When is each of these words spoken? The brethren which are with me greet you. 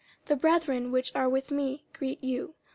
The 0.25 0.35
brethren 0.35 0.91
which 0.91 1.15
are 1.15 1.29
with 1.29 1.51
me 1.51 1.83
greet 1.93 2.23
you. 2.23 2.55